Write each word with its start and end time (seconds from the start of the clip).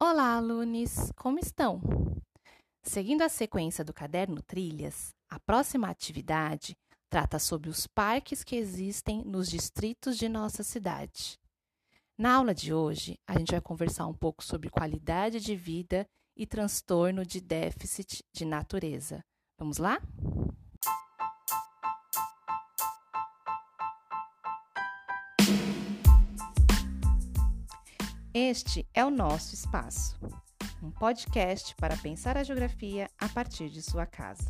Olá, 0.00 0.36
alunos! 0.36 1.10
Como 1.16 1.40
estão? 1.40 1.80
Seguindo 2.84 3.22
a 3.22 3.28
sequência 3.28 3.84
do 3.84 3.92
caderno 3.92 4.40
Trilhas, 4.40 5.12
a 5.28 5.40
próxima 5.40 5.90
atividade 5.90 6.76
trata 7.10 7.40
sobre 7.40 7.68
os 7.68 7.84
parques 7.88 8.44
que 8.44 8.54
existem 8.54 9.24
nos 9.24 9.48
distritos 9.48 10.16
de 10.16 10.28
nossa 10.28 10.62
cidade. 10.62 11.36
Na 12.16 12.36
aula 12.36 12.54
de 12.54 12.72
hoje, 12.72 13.18
a 13.26 13.36
gente 13.36 13.50
vai 13.50 13.60
conversar 13.60 14.06
um 14.06 14.14
pouco 14.14 14.44
sobre 14.44 14.70
qualidade 14.70 15.40
de 15.40 15.56
vida 15.56 16.06
e 16.36 16.46
transtorno 16.46 17.26
de 17.26 17.40
déficit 17.40 18.22
de 18.32 18.44
natureza. 18.44 19.24
Vamos 19.58 19.78
lá? 19.78 20.00
Este 28.40 28.88
é 28.94 29.04
o 29.04 29.10
nosso 29.10 29.52
espaço, 29.52 30.16
um 30.80 30.92
podcast 30.92 31.74
para 31.74 31.96
pensar 31.96 32.36
a 32.36 32.44
geografia 32.44 33.10
a 33.18 33.28
partir 33.28 33.68
de 33.68 33.82
sua 33.82 34.06
casa. 34.06 34.48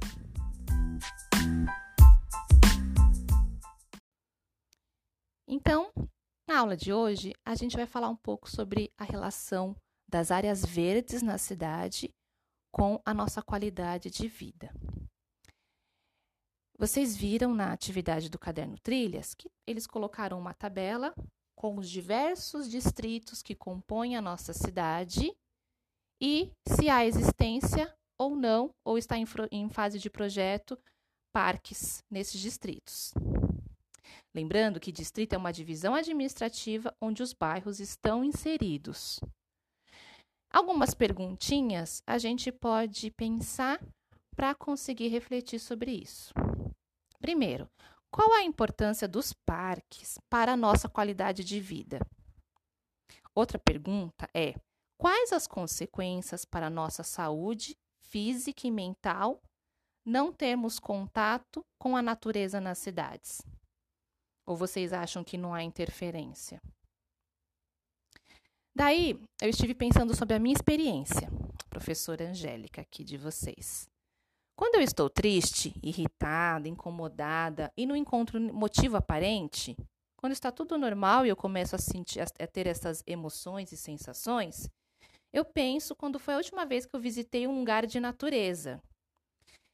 Então, 5.49 5.91
na 6.47 6.59
aula 6.59 6.77
de 6.77 6.93
hoje, 6.93 7.33
a 7.43 7.55
gente 7.55 7.79
vai 7.79 7.87
falar 7.87 8.11
um 8.11 8.17
pouco 8.17 8.51
sobre 8.51 8.93
a 8.99 9.05
relação 9.05 9.75
das 10.07 10.31
áreas 10.31 10.63
verdes 10.63 11.23
na 11.23 11.39
cidade 11.39 12.15
com 12.71 13.01
a 13.07 13.15
nossa 13.15 13.41
qualidade 13.41 14.11
de 14.11 14.29
vida. 14.29 14.71
Vocês 16.79 17.17
viram 17.17 17.55
na 17.55 17.73
atividade 17.73 18.29
do 18.29 18.39
caderno 18.39 18.79
Trilhas 18.79 19.33
que 19.33 19.51
eles 19.67 19.87
colocaram 19.87 20.39
uma 20.39 20.53
tabela 20.53 21.15
com 21.59 21.77
os 21.77 21.91
diversos 21.91 22.71
distritos 22.71 23.43
que 23.43 23.53
compõem 23.53 24.15
a 24.15 24.23
nossa 24.23 24.53
cidade 24.53 25.37
e 26.21 26.53
se 26.69 26.89
há 26.89 27.05
existência 27.05 27.93
ou 28.17 28.37
não, 28.37 28.73
ou 28.85 28.97
está 28.97 29.19
em, 29.19 29.27
em 29.51 29.69
fase 29.69 29.99
de 29.99 30.09
projeto, 30.09 30.79
parques 31.33 32.05
nesses 32.09 32.41
distritos. 32.41 33.13
Lembrando 34.33 34.79
que 34.79 34.93
distrito 34.93 35.33
é 35.33 35.37
uma 35.37 35.53
divisão 35.53 35.97
administrativa 35.97 36.95
onde 37.01 37.25
os 37.25 37.33
bairros 37.33 37.81
estão 37.81 38.23
inseridos. 38.23 39.19
Algumas 40.53 40.95
perguntinhas 40.95 42.05
a 42.07 42.19
gente 42.19 42.53
pode 42.53 43.11
pensar 43.11 43.85
para 44.37 44.55
conseguir 44.55 45.09
refletir 45.09 45.59
sobre 45.59 45.91
isso. 45.91 46.33
Primeiro, 47.21 47.69
qual 48.11 48.33
a 48.33 48.43
importância 48.43 49.07
dos 49.07 49.33
parques 49.33 50.19
para 50.29 50.53
a 50.53 50.57
nossa 50.57 50.89
qualidade 50.89 51.45
de 51.45 51.61
vida? 51.61 52.01
Outra 53.35 53.59
pergunta 53.59 54.29
é: 54.35 54.55
quais 54.97 55.33
as 55.33 55.47
consequências 55.47 56.45
para 56.45 56.67
a 56.67 56.71
nossa 56.71 57.03
saúde 57.03 57.77
física 58.01 58.67
e 58.67 58.71
mental 58.71 59.43
não 60.05 60.33
termos 60.33 60.79
contato 60.79 61.65
com 61.79 61.97
a 61.97 62.03
natureza 62.03 62.61
nas 62.61 62.79
cidades? 62.79 63.43
Ou 64.47 64.57
vocês 64.57 64.93
acham 64.93 65.23
que 65.23 65.37
não 65.37 65.53
há 65.53 65.63
interferência? 65.63 66.61
Daí, 68.75 69.21
eu 69.43 69.51
estive 69.51 69.75
pensando 69.75 70.17
sobre 70.17 70.37
a 70.37 70.39
minha 70.39 70.55
experiência, 70.55 71.29
professora 71.69 72.31
Angélica, 72.31 72.81
aqui 72.81 73.05
de 73.05 73.19
vocês. 73.19 73.89
Quando 74.59 74.75
eu 74.75 74.81
estou 74.81 75.09
triste, 75.09 75.73
irritada, 75.81 76.67
incomodada 76.67 77.73
e 77.77 77.87
não 77.87 77.95
encontro 77.95 78.41
motivo 78.53 78.97
aparente, 78.97 79.77
quando 80.17 80.33
está 80.33 80.51
tudo 80.51 80.77
normal 80.77 81.25
e 81.25 81.29
eu 81.29 81.37
começo 81.37 81.77
a 81.77 81.79
sentir 81.79 82.21
a 82.21 82.47
ter 82.49 82.67
essas 82.67 83.05
emoções 83.07 83.71
e 83.71 83.77
sensações, 83.77 84.69
eu 85.33 85.45
penso 85.45 85.95
quando 85.95 86.19
foi 86.19 86.35
a 86.35 86.39
última 86.39 86.67
vez 86.67 86.85
que 86.85 86.97
eu 86.97 86.99
visitei 86.99 87.47
um 87.47 87.57
lugar 87.57 87.87
de 87.87 88.01
natureza. 88.01 88.83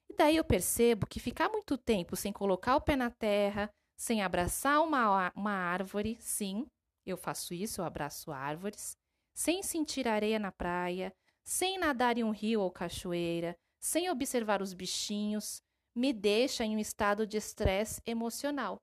E 0.06 0.14
daí 0.14 0.36
eu 0.36 0.44
percebo 0.44 1.06
que 1.06 1.18
ficar 1.18 1.48
muito 1.48 1.78
tempo 1.78 2.14
sem 2.14 2.30
colocar 2.30 2.76
o 2.76 2.82
pé 2.82 2.94
na 2.94 3.08
terra, 3.08 3.70
sem 3.96 4.20
abraçar 4.20 4.82
uma, 4.82 5.32
uma 5.34 5.52
árvore, 5.52 6.18
sim, 6.20 6.66
eu 7.06 7.16
faço 7.16 7.54
isso, 7.54 7.80
eu 7.80 7.86
abraço 7.86 8.30
árvores, 8.30 8.98
sem 9.32 9.62
sentir 9.62 10.06
areia 10.06 10.38
na 10.38 10.52
praia, 10.52 11.10
sem 11.42 11.78
nadar 11.78 12.18
em 12.18 12.22
um 12.22 12.32
rio 12.32 12.60
ou 12.60 12.70
cachoeira, 12.70 13.56
sem 13.84 14.08
observar 14.08 14.62
os 14.62 14.72
bichinhos, 14.72 15.62
me 15.94 16.10
deixa 16.10 16.64
em 16.64 16.74
um 16.74 16.78
estado 16.78 17.26
de 17.26 17.36
estresse 17.36 18.00
emocional. 18.06 18.82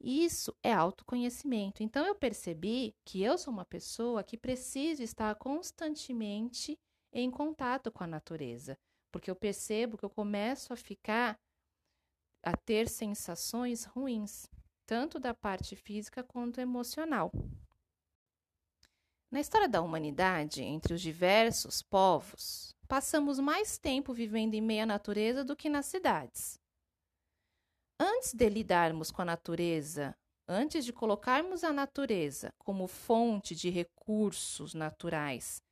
Isso 0.00 0.52
é 0.64 0.72
autoconhecimento. 0.72 1.80
Então 1.80 2.04
eu 2.04 2.16
percebi 2.16 2.92
que 3.04 3.22
eu 3.22 3.38
sou 3.38 3.52
uma 3.52 3.64
pessoa 3.64 4.24
que 4.24 4.36
preciso 4.36 5.00
estar 5.00 5.32
constantemente 5.36 6.76
em 7.12 7.30
contato 7.30 7.92
com 7.92 8.02
a 8.02 8.08
natureza, 8.08 8.76
porque 9.12 9.30
eu 9.30 9.36
percebo 9.36 9.96
que 9.96 10.04
eu 10.04 10.10
começo 10.10 10.72
a 10.72 10.76
ficar 10.76 11.38
a 12.42 12.56
ter 12.56 12.88
sensações 12.88 13.84
ruins, 13.84 14.50
tanto 14.84 15.20
da 15.20 15.32
parte 15.32 15.76
física 15.76 16.24
quanto 16.24 16.60
emocional. 16.60 17.30
Na 19.30 19.38
história 19.38 19.68
da 19.68 19.80
humanidade, 19.80 20.64
entre 20.64 20.94
os 20.94 21.00
diversos 21.00 21.80
povos, 21.80 22.73
passamos 22.88 23.38
mais 23.38 23.78
tempo 23.78 24.12
vivendo 24.12 24.54
em 24.54 24.60
meio 24.60 24.82
à 24.82 24.86
natureza 24.86 25.44
do 25.44 25.56
que 25.56 25.68
nas 25.68 25.86
cidades. 25.86 26.58
Antes 27.98 28.34
de 28.34 28.48
lidarmos 28.48 29.10
com 29.10 29.22
a 29.22 29.24
natureza, 29.24 30.14
antes 30.48 30.84
de 30.84 30.92
colocarmos 30.92 31.64
a 31.64 31.72
natureza 31.72 32.52
como 32.58 32.86
fonte 32.86 33.54
de 33.54 33.70
recursos 33.70 34.74
naturais 34.74 35.62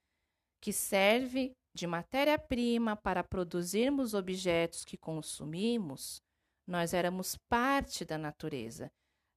que 0.61 0.73
serve 0.73 1.53
de 1.75 1.87
matéria-prima 1.87 2.97
para 2.97 3.25
produzirmos 3.25 4.15
objetos 4.15 4.85
que 4.85 4.97
consumimos, 4.97 6.23
nós 6.67 6.95
éramos 6.95 7.37
parte 7.49 8.05
da 8.05 8.17
natureza. 8.17 8.91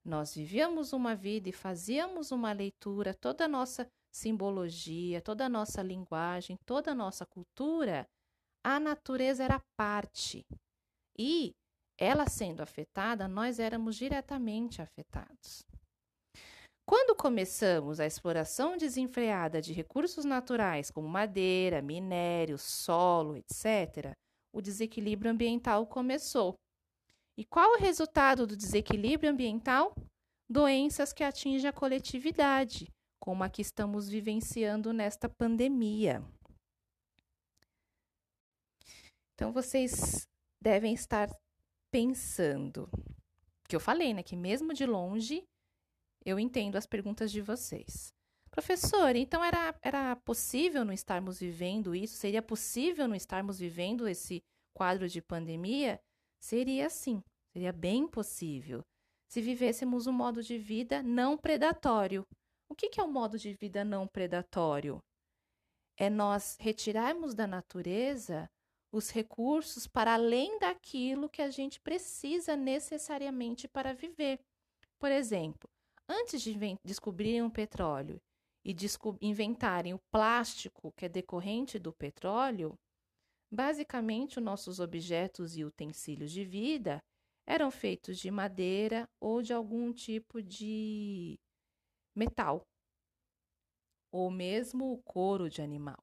Nós 0.04 0.36
vivíamos 0.36 0.94
uma 0.94 1.16
vida 1.16 1.50
e 1.50 1.52
fazíamos 1.52 2.32
uma 2.32 2.52
leitura, 2.52 3.14
toda 3.14 3.46
a 3.46 3.48
nossa 3.48 3.88
simbologia, 4.16 5.22
toda 5.22 5.46
a 5.46 5.50
nossa 5.50 5.82
linguagem, 5.82 6.58
toda 6.66 6.92
a 6.92 6.96
nossa 6.96 7.26
cultura, 7.26 8.08
a 8.64 8.80
natureza 8.80 9.44
era 9.44 9.62
parte. 9.78 10.46
E 11.20 11.54
ela 12.00 12.28
sendo 12.28 12.62
afetada, 12.62 13.28
nós 13.28 13.60
éramos 13.60 13.98
diretamente 13.98 14.82
afetados. 14.82 15.66
Quando 16.88 17.16
começamos 17.16 18.00
a 18.00 18.06
exploração 18.06 18.78
desenfreada 18.78 19.62
de 19.62 19.74
recursos 19.74 20.24
naturais 20.24 20.90
como 20.90 21.10
madeira, 21.10 21.82
minério, 21.82 22.58
solo, 22.58 23.36
etc., 23.36 24.14
o 24.54 24.62
desequilíbrio 24.62 25.32
ambiental 25.32 25.86
começou. 25.88 26.56
E 27.38 27.44
qual 27.44 27.74
o 27.74 27.80
resultado 27.80 28.48
do 28.48 28.56
desequilíbrio 28.56 29.30
ambiental? 29.30 29.94
Doenças 30.50 31.12
que 31.12 31.24
atingem 31.24 31.70
a 31.70 31.74
coletividade, 31.74 32.88
como 33.26 33.44
a 33.44 33.50
que 33.50 33.64
estamos 33.64 34.08
vivenciando 34.08 34.94
nesta 34.94 35.28
pandemia. 35.28 36.24
Então, 39.34 39.52
vocês 39.52 40.30
devem 40.62 40.94
estar 40.94 41.28
pensando, 41.90 42.88
que 43.68 43.76
eu 43.76 43.80
falei, 43.80 44.14
né, 44.14 44.22
que 44.22 44.36
mesmo 44.36 44.76
de 44.76 44.86
longe 44.86 45.44
eu 46.24 46.40
entendo 46.40 46.76
as 46.76 46.86
perguntas 46.86 47.32
de 47.32 47.42
vocês. 47.42 48.14
Professor, 48.52 49.16
então 49.16 49.44
era, 49.44 49.76
era 49.82 50.16
possível 50.18 50.86
não 50.86 50.94
estarmos 50.94 51.40
vivendo 51.40 51.96
isso? 51.96 52.16
Seria 52.18 52.44
possível 52.44 53.08
não 53.08 53.16
estarmos 53.16 53.58
vivendo 53.58 54.08
esse 54.08 54.44
quadro 54.72 55.10
de 55.10 55.20
pandemia? 55.20 56.00
Seria 56.40 56.92
sim, 56.92 57.24
seria 57.52 57.74
bem 57.74 58.08
possível. 58.08 58.86
Se 59.28 59.42
vivêssemos 59.42 60.06
um 60.06 60.14
modo 60.14 60.44
de 60.44 60.60
vida 60.60 61.02
não 61.02 61.36
predatório, 61.36 62.26
o 62.70 62.76
que, 62.76 63.00
é 63.00 63.04
o 63.04 63.08
um 63.08 63.12
modo 63.12 63.38
de 63.38 63.54
vida 63.54 63.84
não 63.84 64.08
predatório? 64.08 65.02
É 65.98 66.10
nós 66.10 66.58
retirarmos 66.60 67.34
da 67.34 67.48
natureza 67.48 68.50
os 68.92 69.10
recursos 69.10 69.88
para 69.88 70.14
além 70.14 70.58
daquilo 70.60 71.30
que 71.30 71.42
a 71.42 71.50
gente 71.50 71.80
precisa 71.82 72.56
necessariamente 72.56 73.68
para 73.68 73.94
viver. 73.94 74.40
Por 74.98 75.12
exemplo, 75.12 75.70
antes 76.08 76.42
de 76.42 76.58
descobrirem 76.84 77.44
o 77.44 77.52
petróleo 77.52 78.22
e 78.64 78.76
inventarem 79.22 79.94
o 79.94 80.00
plástico 80.12 80.92
que 80.94 81.06
é 81.06 81.10
decorrente 81.10 81.78
do 81.78 81.94
petróleo, 81.94 82.78
basicamente 83.52 84.40
os 84.40 84.44
nossos 84.44 84.80
objetos 84.80 85.56
e 85.56 85.64
utensílios 85.64 86.32
de 86.32 86.44
vida 86.44 87.04
eram 87.46 87.70
feitos 87.70 88.18
de 88.18 88.32
madeira 88.32 89.08
ou 89.20 89.42
de 89.42 89.54
algum 89.54 89.94
tipo 89.94 90.42
de 90.42 91.40
metal, 92.16 92.66
ou 94.12 94.32
mesmo 94.32 94.94
o 94.94 94.98
couro 95.04 95.50
de 95.50 95.62
animal. 95.62 96.02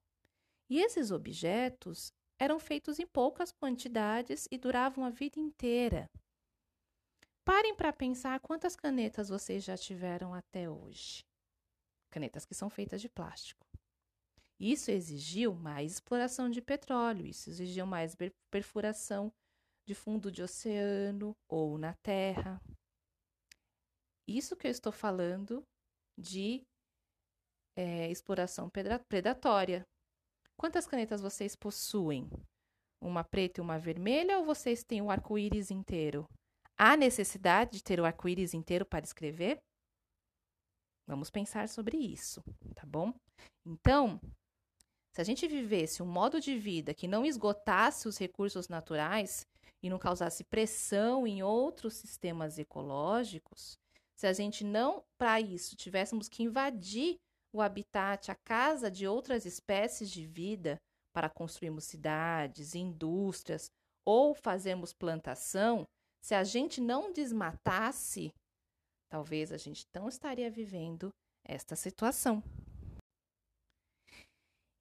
E 0.69 0.79
esses 0.79 1.11
objetos 1.11 2.13
eram 2.39 2.59
feitos 2.59 2.99
em 2.99 3.07
poucas 3.07 3.51
quantidades 3.51 4.47
e 4.51 4.57
duravam 4.57 5.03
a 5.03 5.09
vida 5.09 5.39
inteira. 5.39 6.09
Parem 7.43 7.75
para 7.75 7.91
pensar 7.91 8.39
quantas 8.39 8.75
canetas 8.75 9.29
vocês 9.29 9.63
já 9.63 9.75
tiveram 9.75 10.33
até 10.33 10.69
hoje. 10.69 11.25
Canetas 12.09 12.45
que 12.45 12.55
são 12.55 12.69
feitas 12.69 13.01
de 13.01 13.09
plástico. 13.09 13.67
Isso 14.59 14.91
exigiu 14.91 15.53
mais 15.53 15.93
exploração 15.93 16.49
de 16.49 16.61
petróleo, 16.61 17.25
isso 17.25 17.49
exigiu 17.49 17.85
mais 17.85 18.15
perfuração 18.49 19.33
de 19.85 19.93
fundo 19.93 20.31
de 20.31 20.41
oceano 20.41 21.35
ou 21.49 21.77
na 21.77 21.93
terra. 21.95 22.61
Isso 24.25 24.55
que 24.55 24.67
eu 24.67 24.71
estou 24.71 24.91
falando 24.91 25.65
de 26.17 26.63
é, 27.75 28.09
exploração 28.09 28.69
predatória. 29.07 29.85
Quantas 30.57 30.85
canetas 30.85 31.21
vocês 31.21 31.55
possuem? 31.55 32.29
Uma 33.01 33.23
preta 33.23 33.59
e 33.59 33.63
uma 33.63 33.79
vermelha 33.79 34.39
ou 34.39 34.45
vocês 34.45 34.83
têm 34.83 35.01
o 35.01 35.11
arco-íris 35.11 35.71
inteiro? 35.71 36.25
Há 36.77 36.95
necessidade 36.95 37.71
de 37.71 37.83
ter 37.83 37.99
o 37.99 38.05
arco-íris 38.05 38.53
inteiro 38.53 38.85
para 38.85 39.03
escrever? 39.03 39.59
Vamos 41.05 41.29
pensar 41.29 41.67
sobre 41.67 41.97
isso, 41.97 42.41
tá 42.75 42.85
bom? 42.85 43.13
Então, 43.65 44.19
se 45.13 45.21
a 45.21 45.23
gente 45.23 45.47
vivesse 45.47 46.01
um 46.01 46.05
modo 46.05 46.39
de 46.39 46.57
vida 46.57 46.93
que 46.93 47.07
não 47.07 47.25
esgotasse 47.25 48.07
os 48.07 48.17
recursos 48.17 48.69
naturais 48.69 49.45
e 49.81 49.89
não 49.89 49.99
causasse 49.99 50.43
pressão 50.45 51.27
em 51.27 51.43
outros 51.43 51.95
sistemas 51.95 52.57
ecológicos, 52.57 53.77
se 54.15 54.27
a 54.27 54.33
gente 54.33 54.63
não, 54.63 55.03
para 55.17 55.39
isso, 55.41 55.75
tivéssemos 55.75 56.29
que 56.29 56.43
invadir 56.43 57.17
o 57.53 57.61
habitat, 57.61 58.31
a 58.31 58.35
casa 58.35 58.89
de 58.89 59.07
outras 59.07 59.45
espécies 59.45 60.09
de 60.09 60.25
vida 60.25 60.77
para 61.13 61.29
construirmos 61.29 61.85
cidades, 61.85 62.73
indústrias 62.73 63.69
ou 64.05 64.33
fazermos 64.33 64.91
plantação, 64.91 65.85
se 66.23 66.33
a 66.33 66.43
gente 66.43 66.81
não 66.81 67.11
desmatasse, 67.11 68.33
talvez 69.09 69.51
a 69.51 69.57
gente 69.57 69.85
não 69.93 70.07
estaria 70.07 70.49
vivendo 70.49 71.09
esta 71.45 71.75
situação. 71.75 72.41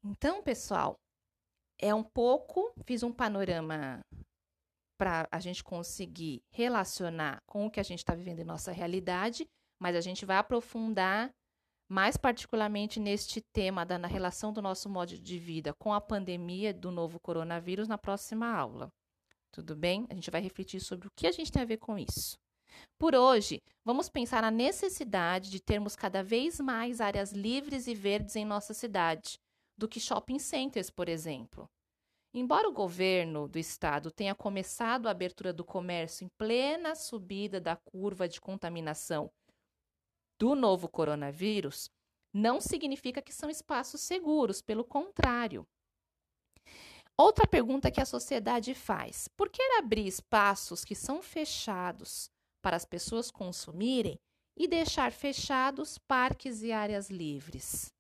Então, 0.04 0.42
pessoal, 0.42 0.96
é 1.78 1.94
um 1.94 2.02
pouco, 2.02 2.72
fiz 2.84 3.02
um 3.02 3.12
panorama 3.12 4.00
para 5.02 5.26
a 5.32 5.40
gente 5.40 5.64
conseguir 5.64 6.44
relacionar 6.48 7.42
com 7.44 7.66
o 7.66 7.70
que 7.72 7.80
a 7.80 7.82
gente 7.82 7.98
está 7.98 8.14
vivendo 8.14 8.38
em 8.38 8.44
nossa 8.44 8.70
realidade, 8.70 9.44
mas 9.80 9.96
a 9.96 10.00
gente 10.00 10.24
vai 10.24 10.36
aprofundar 10.36 11.28
mais 11.90 12.16
particularmente 12.16 13.00
neste 13.00 13.40
tema 13.52 13.84
da 13.84 13.96
relação 14.06 14.52
do 14.52 14.62
nosso 14.62 14.88
modo 14.88 15.18
de 15.18 15.38
vida 15.40 15.74
com 15.74 15.92
a 15.92 16.00
pandemia 16.00 16.72
do 16.72 16.92
novo 16.92 17.18
coronavírus 17.18 17.88
na 17.88 17.98
próxima 17.98 18.46
aula. 18.46 18.92
Tudo 19.50 19.74
bem? 19.74 20.06
A 20.08 20.14
gente 20.14 20.30
vai 20.30 20.40
refletir 20.40 20.78
sobre 20.78 21.08
o 21.08 21.12
que 21.16 21.26
a 21.26 21.32
gente 21.32 21.50
tem 21.50 21.62
a 21.62 21.66
ver 21.66 21.78
com 21.78 21.98
isso. 21.98 22.38
Por 22.96 23.16
hoje, 23.16 23.60
vamos 23.84 24.08
pensar 24.08 24.42
na 24.42 24.52
necessidade 24.52 25.50
de 25.50 25.60
termos 25.60 25.96
cada 25.96 26.22
vez 26.22 26.60
mais 26.60 27.00
áreas 27.00 27.32
livres 27.32 27.88
e 27.88 27.94
verdes 27.94 28.36
em 28.36 28.44
nossa 28.44 28.72
cidade, 28.72 29.36
do 29.76 29.88
que 29.88 29.98
shopping 29.98 30.38
centers, 30.38 30.90
por 30.90 31.08
exemplo. 31.08 31.68
Embora 32.34 32.68
o 32.68 32.72
governo 32.72 33.46
do 33.46 33.58
estado 33.58 34.10
tenha 34.10 34.34
começado 34.34 35.06
a 35.06 35.10
abertura 35.10 35.52
do 35.52 35.64
comércio 35.64 36.24
em 36.24 36.28
plena 36.38 36.94
subida 36.94 37.60
da 37.60 37.76
curva 37.76 38.26
de 38.26 38.40
contaminação 38.40 39.30
do 40.38 40.54
novo 40.54 40.88
coronavírus, 40.88 41.90
não 42.32 42.58
significa 42.58 43.20
que 43.20 43.34
são 43.34 43.50
espaços 43.50 44.00
seguros, 44.00 44.62
pelo 44.62 44.82
contrário. 44.82 45.66
Outra 47.18 47.46
pergunta 47.46 47.90
que 47.90 48.00
a 48.00 48.06
sociedade 48.06 48.74
faz: 48.74 49.28
por 49.36 49.50
que 49.50 49.62
abrir 49.78 50.06
espaços 50.06 50.84
que 50.84 50.94
são 50.94 51.22
fechados 51.22 52.30
para 52.62 52.76
as 52.76 52.86
pessoas 52.86 53.30
consumirem 53.30 54.18
e 54.56 54.66
deixar 54.66 55.12
fechados 55.12 55.98
parques 55.98 56.62
e 56.62 56.72
áreas 56.72 57.10
livres? 57.10 57.92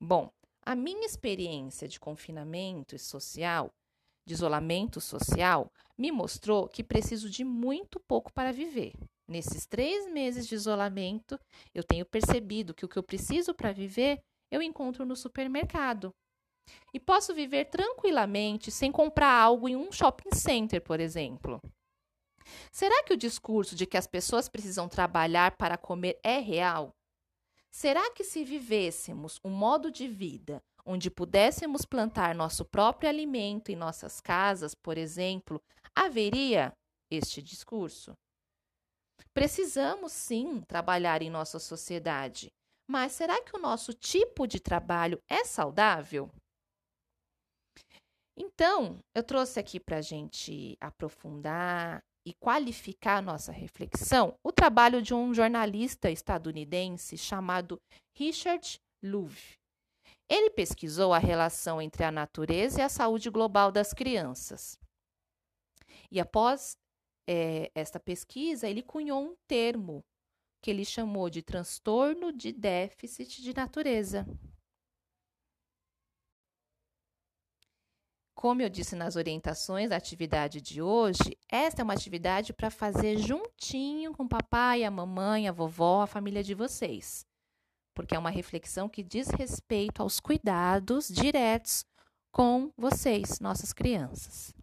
Bom, 0.00 0.30
a 0.66 0.74
minha 0.74 1.06
experiência 1.06 1.86
de 1.86 2.00
confinamento 2.00 2.98
social, 2.98 3.70
de 4.26 4.34
isolamento 4.34 5.00
social, 5.00 5.70
me 5.96 6.10
mostrou 6.10 6.68
que 6.68 6.82
preciso 6.82 7.30
de 7.30 7.44
muito 7.44 8.00
pouco 8.00 8.32
para 8.32 8.52
viver. 8.52 8.92
Nesses 9.28 9.64
três 9.64 10.12
meses 10.12 10.46
de 10.46 10.56
isolamento, 10.56 11.38
eu 11.72 11.84
tenho 11.84 12.04
percebido 12.04 12.74
que 12.74 12.84
o 12.84 12.88
que 12.88 12.98
eu 12.98 13.02
preciso 13.02 13.54
para 13.54 13.72
viver 13.72 14.20
eu 14.50 14.60
encontro 14.60 15.06
no 15.06 15.14
supermercado. 15.14 16.12
E 16.92 16.98
posso 16.98 17.32
viver 17.32 17.66
tranquilamente 17.66 18.72
sem 18.72 18.90
comprar 18.90 19.32
algo 19.32 19.68
em 19.68 19.76
um 19.76 19.92
shopping 19.92 20.34
center, 20.34 20.82
por 20.82 20.98
exemplo. 20.98 21.60
Será 22.72 23.04
que 23.04 23.12
o 23.12 23.16
discurso 23.16 23.74
de 23.76 23.86
que 23.86 23.96
as 23.96 24.06
pessoas 24.06 24.48
precisam 24.48 24.88
trabalhar 24.88 25.56
para 25.56 25.76
comer 25.76 26.18
é 26.24 26.38
real? 26.38 26.95
Será 27.76 28.10
que 28.10 28.24
se 28.24 28.42
vivêssemos 28.42 29.38
um 29.44 29.50
modo 29.50 29.90
de 29.90 30.08
vida 30.08 30.62
onde 30.86 31.10
pudéssemos 31.10 31.84
plantar 31.84 32.34
nosso 32.34 32.64
próprio 32.64 33.06
alimento 33.06 33.70
em 33.70 33.76
nossas 33.76 34.18
casas, 34.18 34.74
por 34.74 34.96
exemplo, 34.96 35.60
haveria 35.94 36.72
este 37.10 37.42
discurso? 37.42 38.14
Precisamos 39.34 40.12
sim 40.12 40.62
trabalhar 40.62 41.20
em 41.20 41.28
nossa 41.28 41.58
sociedade, 41.58 42.50
mas 42.88 43.12
será 43.12 43.44
que 43.44 43.54
o 43.54 43.60
nosso 43.60 43.92
tipo 43.92 44.46
de 44.46 44.58
trabalho 44.58 45.22
é 45.28 45.44
saudável? 45.44 46.30
Então, 48.38 49.00
eu 49.14 49.22
trouxe 49.22 49.60
aqui 49.60 49.78
para 49.78 49.98
a 49.98 50.02
gente 50.02 50.78
aprofundar 50.80 52.02
e 52.26 52.34
qualificar 52.34 53.22
nossa 53.22 53.52
reflexão 53.52 54.36
o 54.42 54.50
trabalho 54.50 55.00
de 55.00 55.14
um 55.14 55.32
jornalista 55.32 56.10
estadunidense 56.10 57.16
chamado 57.16 57.80
Richard 58.16 58.80
Louv. 59.00 59.38
Ele 60.28 60.50
pesquisou 60.50 61.14
a 61.14 61.18
relação 61.18 61.80
entre 61.80 62.02
a 62.02 62.10
natureza 62.10 62.80
e 62.80 62.82
a 62.82 62.88
saúde 62.88 63.30
global 63.30 63.70
das 63.70 63.92
crianças. 63.92 64.76
E 66.10 66.18
após 66.18 66.76
é, 67.28 67.70
esta 67.76 68.00
pesquisa, 68.00 68.68
ele 68.68 68.82
cunhou 68.82 69.22
um 69.22 69.36
termo 69.46 70.04
que 70.60 70.70
ele 70.70 70.84
chamou 70.84 71.30
de 71.30 71.42
transtorno 71.42 72.32
de 72.32 72.50
déficit 72.50 73.40
de 73.40 73.54
natureza. 73.54 74.26
Como 78.36 78.60
eu 78.60 78.68
disse 78.68 78.94
nas 78.94 79.16
orientações 79.16 79.88
da 79.88 79.96
atividade 79.96 80.60
de 80.60 80.82
hoje, 80.82 81.38
esta 81.48 81.80
é 81.80 81.84
uma 81.84 81.94
atividade 81.94 82.52
para 82.52 82.70
fazer 82.70 83.16
juntinho 83.16 84.12
com 84.12 84.24
o 84.24 84.28
papai, 84.28 84.84
a 84.84 84.90
mamãe, 84.90 85.48
a 85.48 85.52
vovó, 85.52 86.02
a 86.02 86.06
família 86.06 86.44
de 86.44 86.54
vocês. 86.54 87.24
Porque 87.94 88.14
é 88.14 88.18
uma 88.18 88.28
reflexão 88.28 88.90
que 88.90 89.02
diz 89.02 89.28
respeito 89.28 90.02
aos 90.02 90.20
cuidados 90.20 91.08
diretos 91.08 91.86
com 92.30 92.70
vocês, 92.76 93.40
nossas 93.40 93.72
crianças. 93.72 94.54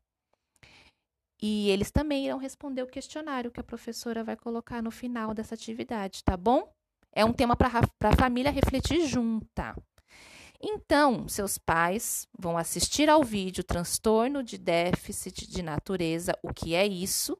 E 1.41 1.67
eles 1.71 1.89
também 1.89 2.27
irão 2.27 2.37
responder 2.37 2.83
o 2.83 2.87
questionário 2.87 3.51
que 3.51 3.59
a 3.59 3.63
professora 3.63 4.23
vai 4.23 4.37
colocar 4.37 4.83
no 4.83 4.91
final 4.91 5.33
dessa 5.33 5.55
atividade, 5.55 6.23
tá 6.23 6.37
bom? 6.37 6.71
É 7.11 7.25
um 7.25 7.33
tema 7.33 7.55
para 7.55 7.69
a 7.69 8.15
família 8.15 8.51
refletir 8.51 9.07
junta. 9.07 9.75
Então, 10.65 11.27
seus 11.27 11.57
pais 11.57 12.25
vão 12.39 12.57
assistir 12.57 13.09
ao 13.09 13.21
vídeo 13.21 13.65
Transtorno 13.65 14.41
de 14.41 14.57
Déficit 14.57 15.45
de 15.45 15.61
Natureza, 15.61 16.31
o 16.41 16.53
que 16.53 16.73
é 16.73 16.87
isso, 16.87 17.37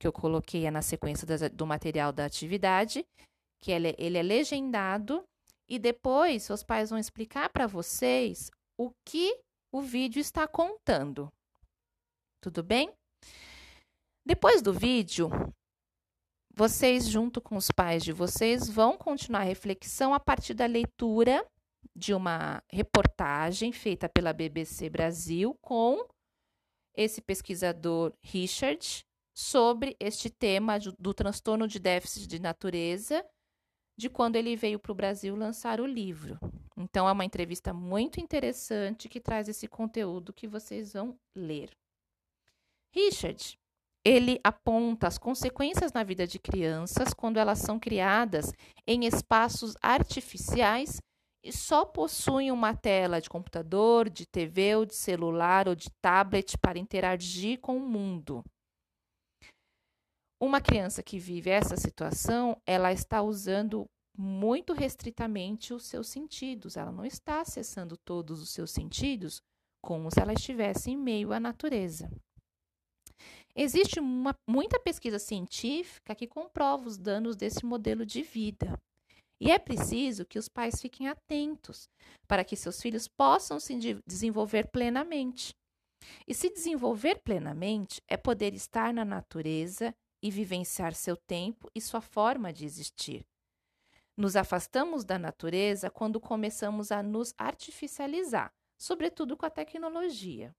que 0.00 0.08
eu 0.08 0.12
coloquei 0.12 0.68
na 0.72 0.82
sequência 0.82 1.24
do 1.50 1.64
material 1.64 2.12
da 2.12 2.24
atividade, 2.24 3.06
que 3.62 3.70
ele 3.70 4.18
é 4.18 4.22
legendado, 4.22 5.24
e 5.68 5.78
depois 5.78 6.42
seus 6.42 6.64
pais 6.64 6.90
vão 6.90 6.98
explicar 6.98 7.48
para 7.48 7.68
vocês 7.68 8.50
o 8.76 8.90
que 9.04 9.38
o 9.72 9.80
vídeo 9.80 10.18
está 10.18 10.48
contando. 10.48 11.32
Tudo 12.42 12.60
bem? 12.60 12.92
Depois 14.26 14.60
do 14.60 14.72
vídeo, 14.72 15.30
vocês, 16.52 17.06
junto 17.06 17.40
com 17.40 17.56
os 17.56 17.70
pais 17.70 18.02
de 18.02 18.12
vocês, 18.12 18.68
vão 18.68 18.98
continuar 18.98 19.42
a 19.42 19.44
reflexão 19.44 20.12
a 20.12 20.18
partir 20.18 20.54
da 20.54 20.66
leitura 20.66 21.46
de 21.94 22.14
uma 22.14 22.62
reportagem 22.70 23.72
feita 23.72 24.08
pela 24.08 24.32
BBC 24.32 24.88
Brasil 24.88 25.56
com 25.60 26.06
esse 26.94 27.20
pesquisador 27.20 28.12
Richard 28.22 29.04
sobre 29.34 29.96
este 29.98 30.30
tema 30.30 30.78
do, 30.98 31.12
transtorno 31.12 31.66
de 31.66 31.78
déficit 31.78 32.26
de 32.28 32.38
natureza, 32.38 33.24
de 33.96 34.08
quando 34.08 34.36
ele 34.36 34.56
veio 34.56 34.78
para 34.78 34.92
o 34.92 34.94
Brasil 34.94 35.34
lançar 35.34 35.80
o 35.80 35.86
livro. 35.86 36.38
Então, 36.76 37.08
é 37.08 37.12
uma 37.12 37.24
entrevista 37.24 37.72
muito 37.72 38.20
interessante 38.20 39.08
que 39.08 39.20
traz 39.20 39.48
esse 39.48 39.66
conteúdo 39.66 40.32
que 40.32 40.46
vocês 40.46 40.92
vão 40.92 41.18
ler. 41.34 41.70
Richard 42.92 43.58
ele 44.04 44.38
aponta 44.44 45.08
as 45.08 45.16
consequências 45.16 45.92
na 45.92 46.04
vida 46.04 46.26
de 46.26 46.38
crianças 46.38 47.14
quando 47.14 47.38
elas 47.38 47.58
são 47.58 47.80
criadas 47.80 48.52
em 48.86 49.06
espaços 49.06 49.74
artificiais 49.80 51.00
e 51.44 51.52
só 51.52 51.84
possuem 51.84 52.50
uma 52.50 52.74
tela 52.74 53.20
de 53.20 53.28
computador, 53.28 54.08
de 54.08 54.24
TV 54.24 54.76
ou 54.76 54.86
de 54.86 54.94
celular 54.94 55.68
ou 55.68 55.74
de 55.74 55.90
tablet 56.00 56.56
para 56.56 56.78
interagir 56.78 57.60
com 57.60 57.76
o 57.76 57.86
mundo. 57.86 58.42
Uma 60.40 60.60
criança 60.60 61.02
que 61.02 61.18
vive 61.18 61.50
essa 61.50 61.76
situação, 61.76 62.56
ela 62.66 62.92
está 62.92 63.22
usando 63.22 63.84
muito 64.16 64.72
restritamente 64.72 65.74
os 65.74 65.84
seus 65.84 66.08
sentidos. 66.08 66.78
Ela 66.78 66.90
não 66.90 67.04
está 67.04 67.42
acessando 67.42 67.96
todos 68.06 68.40
os 68.40 68.48
seus 68.50 68.70
sentidos 68.70 69.42
como 69.82 70.10
se 70.10 70.20
ela 70.20 70.32
estivesse 70.32 70.90
em 70.90 70.96
meio 70.96 71.30
à 71.30 71.38
natureza. 71.38 72.10
Existe 73.54 74.00
uma, 74.00 74.34
muita 74.48 74.80
pesquisa 74.80 75.18
científica 75.18 76.14
que 76.14 76.26
comprova 76.26 76.88
os 76.88 76.96
danos 76.96 77.36
desse 77.36 77.66
modelo 77.66 78.06
de 78.06 78.22
vida. 78.22 78.80
E 79.40 79.50
é 79.50 79.58
preciso 79.58 80.24
que 80.24 80.38
os 80.38 80.48
pais 80.48 80.80
fiquem 80.80 81.08
atentos 81.08 81.88
para 82.26 82.44
que 82.44 82.56
seus 82.56 82.80
filhos 82.80 83.08
possam 83.08 83.58
se 83.58 83.76
desenvolver 84.06 84.68
plenamente. 84.68 85.54
E 86.26 86.34
se 86.34 86.50
desenvolver 86.50 87.20
plenamente 87.22 88.02
é 88.08 88.16
poder 88.16 88.54
estar 88.54 88.92
na 88.92 89.04
natureza 89.04 89.94
e 90.22 90.30
vivenciar 90.30 90.94
seu 90.94 91.16
tempo 91.16 91.70
e 91.74 91.80
sua 91.80 92.00
forma 92.00 92.52
de 92.52 92.64
existir. 92.64 93.26
Nos 94.16 94.36
afastamos 94.36 95.04
da 95.04 95.18
natureza 95.18 95.90
quando 95.90 96.20
começamos 96.20 96.92
a 96.92 97.02
nos 97.02 97.34
artificializar, 97.36 98.52
sobretudo 98.78 99.36
com 99.36 99.44
a 99.44 99.50
tecnologia. 99.50 100.54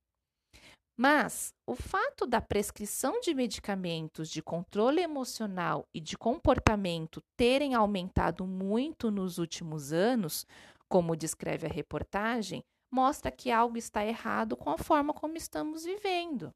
Mas 0.98 1.54
o 1.68 1.75
fato 1.75 2.25
da 2.25 2.40
prescrição 2.40 3.20
de 3.20 3.34
medicamentos 3.34 4.30
de 4.30 4.42
controle 4.42 5.02
emocional 5.02 5.86
e 5.94 6.00
de 6.00 6.18
comportamento 6.18 7.22
terem 7.36 7.74
aumentado 7.74 8.48
muito 8.48 9.12
nos 9.12 9.38
últimos 9.38 9.92
anos, 9.92 10.46
como 10.88 11.16
descreve 11.16 11.68
a 11.68 11.70
reportagem, 11.70 12.64
mostra 12.90 13.30
que 13.30 13.52
algo 13.52 13.78
está 13.78 14.06
errado 14.06 14.56
com 14.56 14.70
a 14.70 14.78
forma 14.78 15.14
como 15.14 15.36
estamos 15.36 15.84
vivendo. 15.84 16.54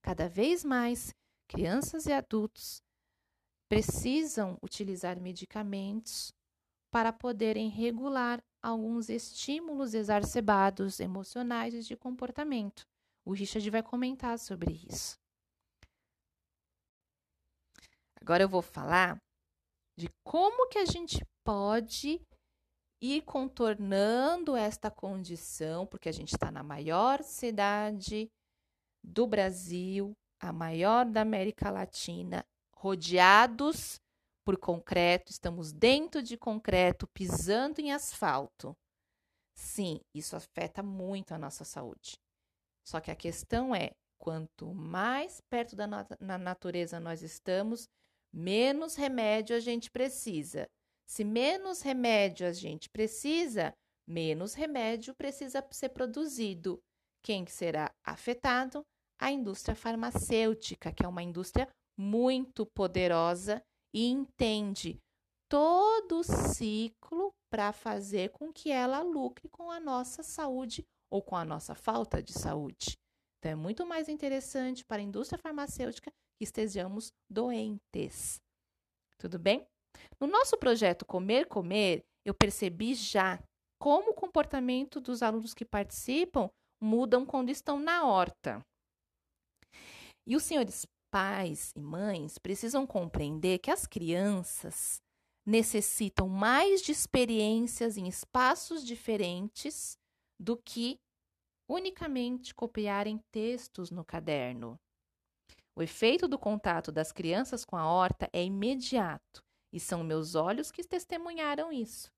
Cada 0.00 0.28
vez 0.28 0.64
mais, 0.64 1.12
crianças 1.48 2.06
e 2.06 2.12
adultos 2.12 2.80
precisam 3.68 4.56
utilizar 4.62 5.20
medicamentos 5.20 6.32
para 6.92 7.12
poderem 7.12 7.68
regular 7.68 8.40
alguns 8.62 9.08
estímulos 9.08 9.94
exacerbados 9.94 11.00
emocionais 11.00 11.74
e 11.74 11.80
de 11.80 11.96
comportamento. 11.96 12.89
O 13.30 13.32
Richard 13.32 13.70
vai 13.70 13.80
comentar 13.80 14.36
sobre 14.40 14.72
isso. 14.90 15.16
Agora 18.20 18.42
eu 18.42 18.48
vou 18.48 18.60
falar 18.60 19.22
de 19.96 20.08
como 20.24 20.68
que 20.68 20.78
a 20.78 20.84
gente 20.84 21.24
pode 21.46 22.20
ir 23.00 23.22
contornando 23.22 24.56
esta 24.56 24.90
condição, 24.90 25.86
porque 25.86 26.08
a 26.08 26.12
gente 26.12 26.32
está 26.32 26.50
na 26.50 26.64
maior 26.64 27.22
cidade 27.22 28.28
do 29.00 29.28
Brasil, 29.28 30.12
a 30.42 30.52
maior 30.52 31.06
da 31.06 31.20
América 31.20 31.70
Latina, 31.70 32.44
rodeados 32.74 34.00
por 34.44 34.58
concreto, 34.58 35.30
estamos 35.30 35.72
dentro 35.72 36.20
de 36.20 36.36
concreto, 36.36 37.06
pisando 37.14 37.80
em 37.80 37.92
asfalto. 37.92 38.76
Sim, 39.54 40.00
isso 40.12 40.34
afeta 40.34 40.82
muito 40.82 41.32
a 41.32 41.38
nossa 41.38 41.64
saúde. 41.64 42.18
Só 42.86 43.00
que 43.00 43.10
a 43.10 43.16
questão 43.16 43.74
é: 43.74 43.90
quanto 44.18 44.74
mais 44.74 45.40
perto 45.50 45.74
da 45.74 45.86
na 46.20 46.38
natureza 46.38 47.00
nós 47.00 47.22
estamos, 47.22 47.88
menos 48.32 48.94
remédio 48.94 49.56
a 49.56 49.60
gente 49.60 49.90
precisa. 49.90 50.68
Se 51.06 51.24
menos 51.24 51.82
remédio 51.82 52.46
a 52.46 52.52
gente 52.52 52.88
precisa, 52.88 53.74
menos 54.06 54.54
remédio 54.54 55.14
precisa 55.14 55.66
ser 55.72 55.88
produzido. 55.88 56.80
Quem 57.22 57.46
será 57.46 57.92
afetado? 58.04 58.82
A 59.20 59.30
indústria 59.30 59.74
farmacêutica, 59.74 60.92
que 60.92 61.04
é 61.04 61.08
uma 61.08 61.22
indústria 61.22 61.68
muito 61.98 62.64
poderosa 62.74 63.62
e 63.92 64.06
entende 64.06 64.98
todo 65.48 66.20
o 66.20 66.24
ciclo 66.24 67.32
para 67.50 67.72
fazer 67.72 68.30
com 68.30 68.52
que 68.52 68.70
ela 68.70 69.02
lucre 69.02 69.48
com 69.48 69.70
a 69.70 69.80
nossa 69.80 70.22
saúde 70.22 70.86
ou 71.10 71.22
com 71.22 71.36
a 71.36 71.44
nossa 71.44 71.74
falta 71.74 72.22
de 72.22 72.32
saúde. 72.32 72.96
Então, 73.38 73.52
é 73.52 73.54
muito 73.54 73.86
mais 73.86 74.08
interessante 74.08 74.84
para 74.84 75.00
a 75.00 75.04
indústria 75.04 75.38
farmacêutica 75.38 76.10
que 76.38 76.44
estejamos 76.44 77.12
doentes. 77.28 78.40
Tudo 79.18 79.38
bem? 79.38 79.66
No 80.20 80.26
nosso 80.26 80.56
projeto 80.56 81.04
Comer 81.04 81.46
Comer, 81.46 82.02
eu 82.24 82.34
percebi 82.34 82.94
já 82.94 83.42
como 83.80 84.10
o 84.10 84.14
comportamento 84.14 85.00
dos 85.00 85.22
alunos 85.22 85.54
que 85.54 85.64
participam 85.64 86.50
mudam 86.82 87.26
quando 87.26 87.50
estão 87.50 87.78
na 87.78 88.06
horta. 88.06 88.64
E 90.26 90.36
os 90.36 90.42
senhores 90.42 90.86
pais 91.10 91.72
e 91.74 91.80
mães 91.80 92.38
precisam 92.38 92.86
compreender 92.86 93.58
que 93.58 93.70
as 93.70 93.86
crianças 93.86 95.00
necessitam 95.46 96.28
mais 96.28 96.82
de 96.82 96.92
experiências 96.92 97.96
em 97.96 98.06
espaços 98.06 98.84
diferentes 98.84 99.98
do 100.40 100.56
que 100.56 100.98
unicamente 101.68 102.54
copiarem 102.54 103.22
textos 103.30 103.90
no 103.90 104.02
caderno. 104.02 104.80
O 105.76 105.82
efeito 105.82 106.26
do 106.26 106.38
contato 106.38 106.90
das 106.90 107.12
crianças 107.12 107.64
com 107.64 107.76
a 107.76 107.86
horta 107.86 108.28
é 108.32 108.42
imediato 108.42 109.44
e 109.70 109.78
são 109.78 110.02
meus 110.02 110.34
olhos 110.34 110.72
que 110.72 110.82
testemunharam 110.82 111.70
isso. 111.70 112.10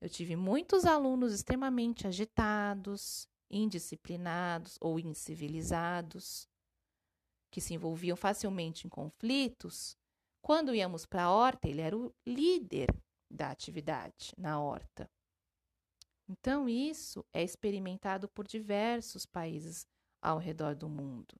Eu 0.00 0.08
tive 0.08 0.34
muitos 0.34 0.84
alunos 0.84 1.32
extremamente 1.32 2.06
agitados, 2.06 3.28
indisciplinados 3.50 4.76
ou 4.80 4.98
incivilizados, 4.98 6.48
que 7.50 7.60
se 7.60 7.74
envolviam 7.74 8.16
facilmente 8.16 8.86
em 8.86 8.90
conflitos. 8.90 9.96
Quando 10.42 10.74
íamos 10.74 11.06
para 11.06 11.24
a 11.24 11.32
horta, 11.32 11.68
ele 11.68 11.80
era 11.80 11.96
o 11.96 12.12
líder 12.26 12.88
da 13.30 13.50
atividade 13.50 14.32
na 14.36 14.60
horta. 14.60 15.08
Então, 16.28 16.68
isso 16.68 17.24
é 17.32 17.42
experimentado 17.42 18.28
por 18.28 18.46
diversos 18.46 19.24
países 19.24 19.86
ao 20.20 20.38
redor 20.38 20.74
do 20.74 20.88
mundo. 20.88 21.34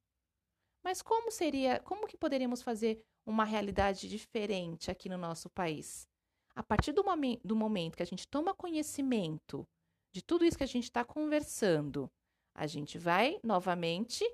Mas 0.82 1.02
como 1.02 1.30
seria, 1.30 1.80
como 1.80 2.06
que 2.06 2.16
poderíamos 2.16 2.62
fazer 2.62 3.04
uma 3.26 3.44
realidade 3.44 4.08
diferente 4.08 4.90
aqui 4.90 5.08
no 5.08 5.18
nosso 5.18 5.50
país? 5.50 6.08
A 6.54 6.62
partir 6.62 6.92
do, 6.92 7.04
momen 7.04 7.38
do 7.44 7.54
momento 7.54 7.96
que 7.96 8.02
a 8.02 8.06
gente 8.06 8.26
toma 8.26 8.54
conhecimento 8.54 9.68
de 10.12 10.22
tudo 10.22 10.44
isso 10.44 10.56
que 10.56 10.64
a 10.64 10.68
gente 10.68 10.84
está 10.84 11.04
conversando, 11.04 12.10
a 12.54 12.66
gente 12.66 12.98
vai 12.98 13.38
novamente 13.44 14.24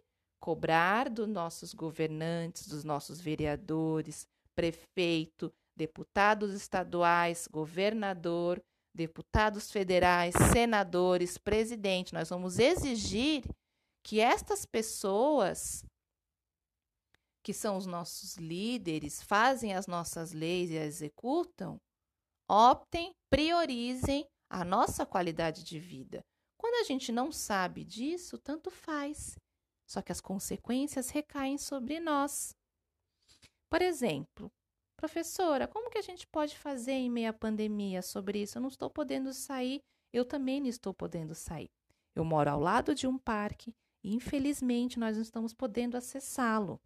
cobrar 0.41 1.11
dos 1.11 1.29
nossos 1.29 1.75
governantes, 1.75 2.69
dos 2.69 2.85
nossos 2.85 3.21
vereadores, 3.21 4.27
prefeito, 4.55 5.53
deputados 5.77 6.55
estaduais, 6.55 7.49
governador, 7.49 8.63
deputados 8.95 9.71
federais, 9.71 10.35
senadores, 10.53 11.37
presidente, 11.37 12.15
nós 12.15 12.29
vamos 12.29 12.59
exigir 12.59 13.45
que 14.03 14.21
estas 14.21 14.65
pessoas 14.65 15.85
que 17.45 17.53
são 17.53 17.77
os 17.77 17.85
nossos 17.85 18.37
líderes, 18.37 19.23
fazem 19.23 19.75
as 19.75 19.87
nossas 19.87 20.33
leis 20.33 20.71
e 20.71 20.79
as 20.79 20.87
executam, 20.87 21.79
optem, 22.49 23.15
priorizem 23.29 24.27
a 24.49 24.65
nossa 24.65 25.05
qualidade 25.05 25.63
de 25.63 25.79
vida. 25.79 26.25
Quando 26.57 26.77
a 26.77 26.85
gente 26.85 27.13
não 27.13 27.31
sabe 27.31 27.85
disso, 27.85 28.39
tanto 28.39 28.71
faz. 28.71 29.37
Só 29.87 30.01
que 30.01 30.11
as 30.11 30.23
consequências 30.23 31.11
recaem 31.11 31.59
sobre 31.59 32.01
nós. 32.01 32.57
Por 33.69 33.83
exemplo, 33.83 34.51
Professora, 35.05 35.69
como 35.69 35.91
que 35.91 35.99
a 35.99 36.03
gente 36.03 36.27
pode 36.27 36.57
fazer 36.57 36.93
em 36.93 37.11
meio 37.11 37.29
à 37.29 37.33
pandemia 37.35 38.01
sobre 38.01 38.41
isso? 38.41 38.57
Eu 38.57 38.63
não 38.63 38.71
estou 38.71 38.89
podendo 38.89 39.35
sair, 39.35 39.83
eu 40.11 40.25
também 40.25 40.63
não 40.63 40.67
estou 40.67 40.95
podendo 40.95 41.35
sair. 41.35 41.69
Eu 42.17 42.25
moro 42.25 42.49
ao 42.49 42.59
lado 42.59 42.95
de 42.95 43.07
um 43.07 43.19
parque 43.19 43.75
e, 44.03 44.15
infelizmente, 44.15 44.99
nós 44.99 45.17
não 45.17 45.23
estamos 45.23 45.53
podendo 45.53 45.99
acessá-lo. 45.99 46.81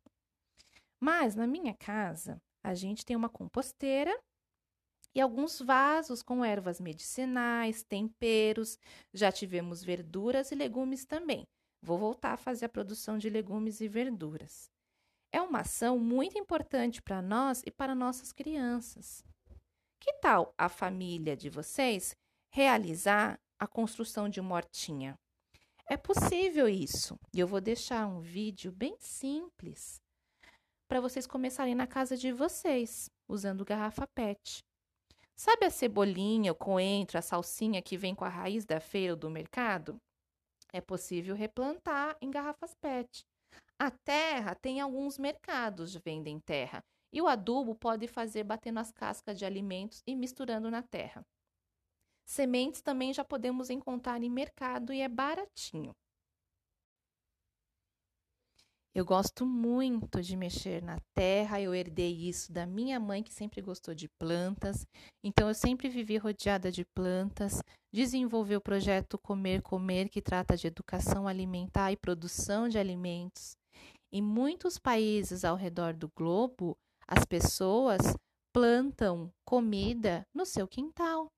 Mas 0.99 1.37
na 1.37 1.47
minha 1.47 1.73
casa, 1.75 2.43
a 2.61 2.75
gente 2.75 3.07
tem 3.07 3.15
uma 3.15 3.29
composteira 3.29 4.13
e 5.15 5.21
alguns 5.21 5.61
vasos 5.61 6.21
com 6.21 6.45
ervas 6.45 6.81
medicinais, 6.81 7.85
temperos. 7.85 8.81
Já 9.15 9.31
tivemos 9.31 9.85
verduras 9.85 10.51
e 10.51 10.57
legumes 10.57 11.05
também. 11.05 11.47
Vou 11.81 11.97
voltar 11.97 12.33
a 12.33 12.37
fazer 12.37 12.65
a 12.65 12.69
produção 12.69 13.17
de 13.17 13.31
legumes 13.31 13.81
e 13.81 13.87
verduras. 13.87 14.69
É 15.33 15.41
uma 15.41 15.61
ação 15.61 15.99
muito 15.99 16.39
importante 16.39 17.03
para 17.03 17.21
nós 17.21 17.63
e 17.67 17.71
para 17.71 17.95
nossas 17.95 18.33
crianças. 18.33 19.23
Que 20.01 20.13
tal 20.15 20.55
a 20.57 20.69
família 20.69 21.37
de 21.37 21.51
vocês 21.51 22.17
realizar 22.51 23.39
a 23.59 23.67
construção 23.67 24.29
de 24.29 24.41
uma 24.41 24.55
hortinha? 24.55 25.19
É 25.87 25.97
possível 25.97 26.69
isso. 26.69 27.19
E 27.35 27.41
eu 27.41 27.47
vou 27.47 27.61
deixar 27.61 28.07
um 28.07 28.21
vídeo 28.21 28.71
bem 28.73 28.97
simples 28.99 30.01
para 30.89 31.01
vocês 31.01 31.27
começarem 31.27 31.75
na 31.75 31.87
casa 31.87 32.17
de 32.17 32.33
vocês, 32.33 33.11
usando 33.29 33.65
garrafa 33.65 34.07
PET. 34.07 34.65
Sabe 35.37 35.67
a 35.67 35.71
cebolinha, 35.71 36.53
o 36.53 36.55
coentro, 36.55 37.19
a 37.19 37.23
salsinha 37.23 37.83
que 37.83 37.97
vem 37.97 38.15
com 38.15 38.25
a 38.25 38.29
raiz 38.29 38.65
da 38.65 38.81
feira 38.81 39.13
ou 39.13 39.19
do 39.19 39.31
mercado? 39.31 40.01
É 40.73 40.81
possível 40.81 41.35
replantar 41.35 42.17
em 42.21 42.31
garrafas 42.31 42.75
PET. 42.75 43.25
A 43.81 43.93
terra 43.93 44.57
tem 44.57 44.81
alguns 44.81 45.19
mercados 45.19 45.95
vendem 46.05 46.41
terra 46.41 46.83
E 47.13 47.23
o 47.23 47.29
adubo 47.29 47.77
pode 47.77 48.09
fazer 48.09 48.43
batendo 48.43 48.81
as 48.81 48.91
cascas 48.91 49.39
de 49.39 49.45
alimentos 49.45 50.03
e 50.07 50.17
misturando 50.17 50.71
na 50.71 50.83
terra. 50.83 51.25
Sementes 52.27 52.83
também 52.83 53.15
já 53.15 53.25
podemos 53.25 53.71
encontrar 53.71 54.23
em 54.23 54.29
mercado 54.29 54.93
e 54.93 55.01
é 55.01 55.09
baratinho. 55.09 55.95
Eu 58.95 59.05
gosto 59.05 59.47
muito 59.47 60.21
de 60.21 60.37
mexer 60.37 60.83
na 60.83 60.99
terra, 61.15 61.61
eu 61.61 61.73
herdei 61.73 62.13
isso 62.29 62.53
da 62.53 62.67
minha 62.67 62.99
mãe, 62.99 63.23
que 63.23 63.33
sempre 63.33 63.63
gostou 63.63 63.95
de 63.95 64.09
plantas. 64.19 64.85
Então, 65.23 65.47
eu 65.47 65.55
sempre 65.55 65.89
vivi 65.89 66.17
rodeada 66.17 66.73
de 66.73 66.85
plantas. 66.85 67.63
Desenvolvi 67.93 68.57
o 68.57 68.61
projeto 68.61 69.17
Comer 69.17 69.63
Comer, 69.63 70.09
que 70.09 70.21
trata 70.21 70.57
de 70.57 70.67
educação 70.67 71.29
alimentar 71.29 71.93
e 71.93 71.97
produção 71.97 72.69
de 72.69 72.77
alimentos. 72.77 73.57
Em 74.11 74.23
muitos 74.23 74.79
países 74.79 75.45
ao 75.45 75.57
redor 75.57 75.95
do 75.95 76.09
globo, 76.09 76.77
as 77.07 77.25
pessoas 77.25 78.01
plantam 78.53 79.33
comida 79.45 80.27
no 80.33 80.47
seu 80.47 80.67
quintal. 80.67 81.31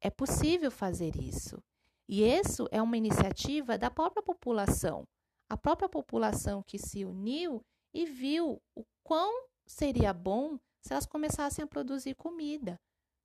É 0.00 0.10
possível 0.10 0.70
fazer 0.70 1.16
isso. 1.16 1.62
E 2.08 2.22
isso 2.22 2.68
é 2.70 2.80
uma 2.80 2.96
iniciativa 2.96 3.76
da 3.76 3.90
própria 3.90 4.22
população 4.22 5.06
a 5.48 5.56
própria 5.56 5.88
população 5.88 6.62
que 6.62 6.78
se 6.78 7.04
uniu 7.04 7.64
e 7.94 8.04
viu 8.04 8.60
o 8.74 8.84
quão 9.02 9.46
seria 9.64 10.12
bom 10.12 10.58
se 10.80 10.92
elas 10.92 11.06
começassem 11.06 11.64
a 11.64 11.68
produzir 11.68 12.14
comida, 12.14 12.80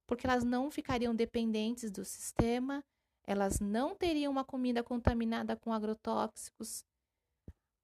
porque 0.07 0.25
elas 0.25 0.43
não 0.43 0.71
ficariam 0.71 1.15
dependentes 1.15 1.91
do 1.91 2.05
sistema, 2.05 2.83
elas 3.25 3.59
não 3.59 3.95
teriam 3.95 4.31
uma 4.31 4.43
comida 4.43 4.83
contaminada 4.83 5.55
com 5.55 5.73
agrotóxicos. 5.73 6.83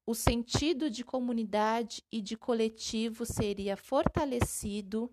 O 0.10 0.16
sentido 0.16 0.90
de 0.90 1.04
comunidade 1.04 2.02
e 2.10 2.22
de 2.22 2.38
coletivo 2.38 3.26
seria 3.26 3.76
fortalecido. 3.76 5.12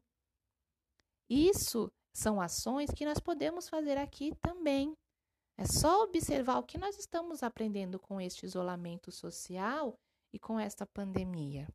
Isso 1.29 1.91
são 2.15 2.41
ações 2.41 2.91
que 2.91 3.05
nós 3.05 3.19
podemos 3.19 3.69
fazer 3.69 3.99
aqui 3.99 4.33
também. 4.37 4.95
É 5.59 5.67
só 5.67 6.05
observar 6.05 6.59
o 6.59 6.63
que 6.63 6.79
nós 6.79 6.97
estamos 6.97 7.43
aprendendo 7.43 7.99
com 7.99 8.21
este 8.21 8.47
isolamento 8.47 9.11
social 9.11 9.99
e 10.33 10.39
com 10.39 10.61
esta 10.61 10.87
pandemia. 10.87 11.67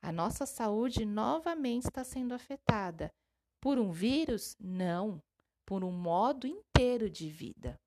A 0.00 0.10
nossa 0.10 0.46
saúde 0.46 1.04
novamente 1.04 1.84
está 1.84 2.02
sendo 2.02 2.32
afetada. 2.32 3.12
Por 3.60 3.78
um 3.78 3.90
vírus? 3.90 4.56
Não, 4.58 5.22
por 5.66 5.84
um 5.84 5.92
modo 5.92 6.46
inteiro 6.46 7.10
de 7.10 7.28
vida. 7.28 7.78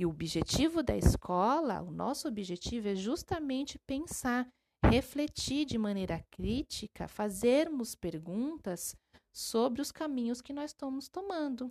E 0.00 0.06
o 0.06 0.08
objetivo 0.08 0.82
da 0.82 0.96
escola, 0.96 1.82
o 1.82 1.90
nosso 1.90 2.26
objetivo 2.26 2.88
é 2.88 2.94
justamente 2.94 3.78
pensar, 3.80 4.48
refletir 4.82 5.66
de 5.66 5.76
maneira 5.76 6.24
crítica, 6.30 7.06
fazermos 7.06 7.94
perguntas 7.94 8.96
sobre 9.30 9.82
os 9.82 9.92
caminhos 9.92 10.40
que 10.40 10.54
nós 10.54 10.70
estamos 10.70 11.06
tomando. 11.06 11.70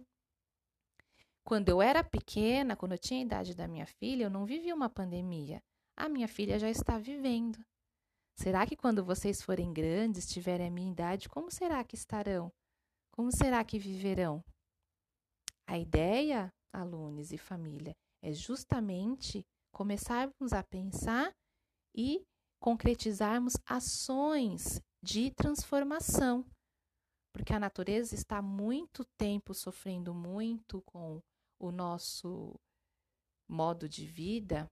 Quando 1.44 1.70
eu 1.70 1.82
era 1.82 2.04
pequena, 2.04 2.76
quando 2.76 2.92
eu 2.92 3.00
tinha 3.00 3.20
a 3.20 3.26
idade 3.26 3.56
da 3.56 3.68
minha 3.68 3.88
filha, 3.88 4.26
eu 4.26 4.30
não 4.30 4.46
vivia 4.46 4.76
uma 4.76 4.92
pandemia. 4.92 5.60
A 5.98 6.08
minha 6.08 6.28
filha 6.28 6.60
já 6.60 6.70
está 6.70 7.00
vivendo. 7.00 7.58
Será 8.38 8.64
que 8.68 8.76
quando 8.76 9.04
vocês 9.04 9.42
forem 9.42 9.74
grandes, 9.74 10.30
tiverem 10.30 10.68
a 10.68 10.72
minha 10.72 10.92
idade, 10.92 11.28
como 11.28 11.50
será 11.50 11.84
que 11.84 11.96
estarão? 11.96 12.52
Como 13.10 13.36
será 13.36 13.64
que 13.64 13.80
viverão? 13.80 14.44
A 15.66 15.80
ideia, 15.80 16.54
alunos 16.72 17.32
e 17.32 17.38
família, 17.40 17.98
é 18.22 18.34
justamente 18.34 19.46
começarmos 19.72 20.54
a 20.54 20.64
pensar 20.64 21.32
e 21.96 22.24
concretizarmos 22.60 23.54
ações 23.66 24.82
de 25.02 25.32
transformação. 25.32 26.46
Porque 27.34 27.54
a 27.54 27.60
natureza 27.60 28.16
está 28.16 28.42
muito 28.42 29.06
tempo 29.18 29.54
sofrendo 29.54 30.14
muito 30.14 30.82
com 30.82 31.22
o 31.60 31.72
nosso 31.72 32.60
modo 33.48 33.88
de 33.88 34.06
vida 34.06 34.70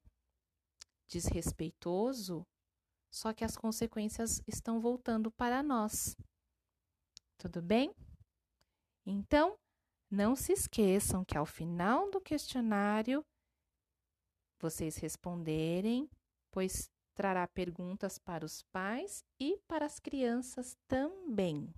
desrespeitoso, 1.07 2.45
só 3.11 3.33
que 3.33 3.45
as 3.45 3.55
consequências 3.55 4.41
estão 4.45 4.79
voltando 4.81 5.31
para 5.31 5.63
nós. 5.63 6.15
Tudo 7.37 7.61
bem? 7.61 7.93
Então, 9.05 9.55
não 10.11 10.35
se 10.35 10.51
esqueçam 10.51 11.23
que 11.23 11.37
ao 11.37 11.45
final 11.45 12.09
do 12.11 12.19
questionário 12.19 13.25
vocês 14.59 14.97
responderem, 14.97 16.09
pois 16.51 16.89
trará 17.13 17.47
perguntas 17.47 18.17
para 18.17 18.45
os 18.45 18.63
pais 18.71 19.23
e 19.39 19.57
para 19.67 19.85
as 19.85 19.99
crianças 19.99 20.77
também. 20.87 21.73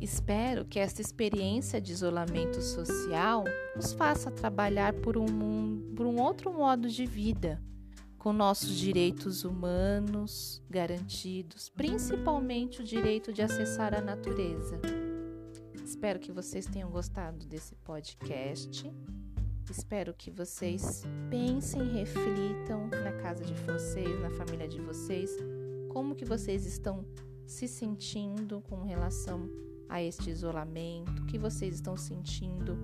Espero 0.00 0.64
que 0.64 0.78
esta 0.78 1.00
experiência 1.00 1.80
de 1.80 1.92
isolamento 1.92 2.60
social 2.60 3.44
nos 3.74 3.92
faça 3.92 4.30
trabalhar 4.30 4.92
por 4.94 5.16
um, 5.16 5.94
por 5.94 6.06
um 6.06 6.20
outro 6.20 6.52
modo 6.52 6.88
de 6.88 7.06
vida, 7.06 7.62
com 8.26 8.32
nossos 8.32 8.76
direitos 8.76 9.44
humanos 9.44 10.60
garantidos, 10.68 11.68
principalmente 11.68 12.80
o 12.80 12.84
direito 12.84 13.32
de 13.32 13.40
acessar 13.40 13.94
a 13.94 14.00
natureza. 14.00 14.80
Espero 15.84 16.18
que 16.18 16.32
vocês 16.32 16.66
tenham 16.66 16.90
gostado 16.90 17.46
desse 17.46 17.76
podcast. 17.76 18.92
Espero 19.70 20.12
que 20.12 20.32
vocês 20.32 21.04
pensem, 21.30 21.88
reflitam 21.92 22.88
na 22.88 23.12
casa 23.12 23.44
de 23.44 23.54
vocês, 23.62 24.20
na 24.20 24.30
família 24.30 24.66
de 24.66 24.80
vocês, 24.80 25.30
como 25.88 26.16
que 26.16 26.24
vocês 26.24 26.66
estão 26.66 27.04
se 27.46 27.68
sentindo 27.68 28.60
com 28.62 28.82
relação 28.82 29.48
a 29.88 30.02
este 30.02 30.30
isolamento, 30.30 31.22
o 31.22 31.26
que 31.26 31.38
vocês 31.38 31.76
estão 31.76 31.96
sentindo 31.96 32.76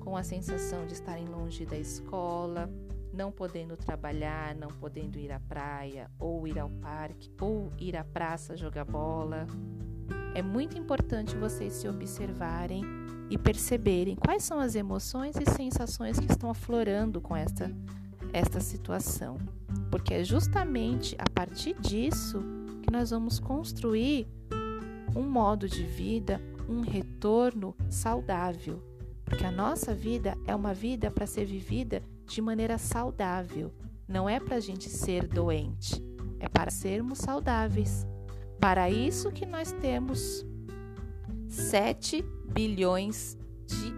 com 0.00 0.16
a 0.16 0.24
sensação 0.24 0.84
de 0.88 0.94
estarem 0.94 1.26
longe 1.26 1.64
da 1.64 1.78
escola, 1.78 2.68
não 3.18 3.32
podendo 3.32 3.76
trabalhar, 3.76 4.54
não 4.54 4.68
podendo 4.68 5.18
ir 5.18 5.32
à 5.32 5.40
praia, 5.40 6.08
ou 6.20 6.46
ir 6.46 6.56
ao 6.56 6.70
parque, 6.70 7.28
ou 7.40 7.72
ir 7.76 7.96
à 7.96 8.04
praça 8.04 8.56
jogar 8.56 8.84
bola. 8.84 9.44
É 10.36 10.40
muito 10.40 10.78
importante 10.78 11.34
vocês 11.34 11.72
se 11.72 11.88
observarem 11.88 12.84
e 13.28 13.36
perceberem 13.36 14.14
quais 14.14 14.44
são 14.44 14.60
as 14.60 14.76
emoções 14.76 15.34
e 15.34 15.50
sensações 15.50 16.20
que 16.20 16.30
estão 16.30 16.48
aflorando 16.48 17.20
com 17.20 17.34
esta, 17.34 17.74
esta 18.32 18.60
situação. 18.60 19.36
Porque 19.90 20.14
é 20.14 20.22
justamente 20.22 21.16
a 21.18 21.28
partir 21.28 21.74
disso 21.80 22.40
que 22.84 22.92
nós 22.92 23.10
vamos 23.10 23.40
construir 23.40 24.28
um 25.16 25.28
modo 25.28 25.68
de 25.68 25.82
vida, 25.82 26.40
um 26.68 26.82
retorno 26.82 27.74
saudável. 27.90 28.80
Porque 29.24 29.44
a 29.44 29.50
nossa 29.50 29.92
vida 29.92 30.38
é 30.46 30.54
uma 30.54 30.72
vida 30.72 31.10
para 31.10 31.26
ser 31.26 31.44
vivida 31.44 32.00
de 32.28 32.42
maneira 32.42 32.78
saudável. 32.78 33.72
Não 34.06 34.28
é 34.28 34.38
para 34.38 34.56
a 34.56 34.60
gente 34.60 34.88
ser 34.88 35.26
doente, 35.26 36.02
é 36.38 36.48
para 36.48 36.70
sermos 36.70 37.18
saudáveis. 37.18 38.06
Para 38.60 38.90
isso 38.90 39.30
que 39.30 39.46
nós 39.46 39.72
temos 39.72 40.44
7 41.48 42.24
bilhões 42.52 43.36
de 43.66 43.94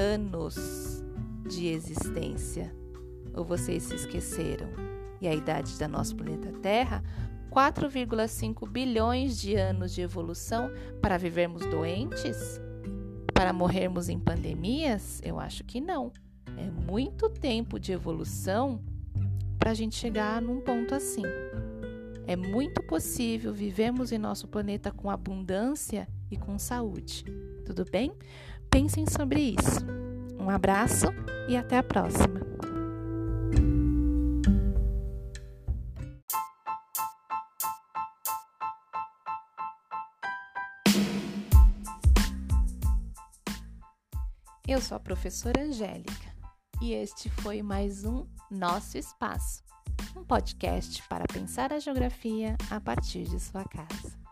anos 0.00 1.02
de 1.48 1.68
existência. 1.68 2.74
Ou 3.34 3.44
vocês 3.44 3.82
se 3.84 3.94
esqueceram? 3.94 4.68
E 5.20 5.28
a 5.28 5.34
idade 5.34 5.78
da 5.78 5.88
nosso 5.88 6.14
planeta 6.16 6.52
Terra 6.60 7.02
4,5 7.50 8.68
bilhões 8.68 9.38
de 9.40 9.54
anos 9.54 9.94
de 9.94 10.02
evolução 10.02 10.70
para 11.00 11.16
vivermos 11.16 11.64
doentes? 11.66 12.60
Para 13.32 13.52
morrermos 13.52 14.08
em 14.08 14.18
pandemias? 14.18 15.20
Eu 15.22 15.38
acho 15.38 15.64
que 15.64 15.80
não. 15.80 16.12
É 16.56 16.70
muito 16.70 17.28
tempo 17.28 17.78
de 17.78 17.92
evolução 17.92 18.80
para 19.58 19.70
a 19.70 19.74
gente 19.74 19.94
chegar 19.96 20.40
num 20.42 20.60
ponto 20.60 20.94
assim. 20.94 21.22
É 22.26 22.36
muito 22.36 22.82
possível 22.82 23.52
vivemos 23.52 24.12
em 24.12 24.18
nosso 24.18 24.48
planeta 24.48 24.90
com 24.90 25.10
abundância 25.10 26.08
e 26.30 26.36
com 26.36 26.58
saúde. 26.58 27.24
Tudo 27.64 27.84
bem? 27.84 28.12
Pensem 28.70 29.06
sobre 29.06 29.40
isso. 29.40 29.84
Um 30.38 30.50
abraço 30.50 31.06
e 31.48 31.56
até 31.56 31.78
a 31.78 31.82
próxima! 31.82 32.44
Eu 44.66 44.80
sou 44.80 44.96
a 44.96 45.00
professora 45.00 45.62
Angélica 45.62 46.23
e 46.84 46.92
este 46.92 47.30
foi 47.30 47.62
mais 47.62 48.04
um 48.04 48.26
Nosso 48.50 48.98
Espaço, 48.98 49.62
um 50.14 50.22
podcast 50.22 51.02
para 51.08 51.24
pensar 51.24 51.72
a 51.72 51.78
geografia 51.78 52.58
a 52.70 52.78
partir 52.78 53.24
de 53.24 53.40
sua 53.40 53.64
casa. 53.64 54.23